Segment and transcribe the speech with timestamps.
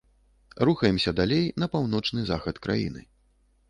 [0.69, 3.01] Рухаемся далей на паўночны захад краіны.